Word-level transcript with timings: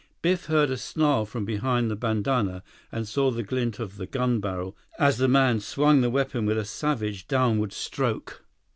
Biff 0.23 0.45
heard 0.47 0.71
a 0.71 0.77
snarl 0.77 1.27
from 1.27 1.45
behind 1.45 1.91
the 1.91 1.95
bandanna, 1.95 2.63
and 2.91 3.07
saw 3.07 3.29
the 3.29 3.43
glint 3.43 3.77
of 3.77 3.97
the 3.97 4.07
gun 4.07 4.39
barrel 4.39 4.75
as 4.97 5.19
the 5.19 5.27
man 5.27 5.59
swung 5.59 6.01
the 6.01 6.09
weapon 6.09 6.47
with 6.47 6.57
a 6.57 6.65
savage, 6.65 7.27
downward 7.27 7.71
stroke. 7.71 8.43